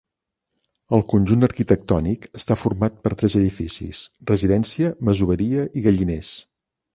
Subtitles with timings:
[0.97, 4.01] El conjunt arquitectònic està format per tres edificis:
[4.33, 6.33] residència, masoveria i galliners.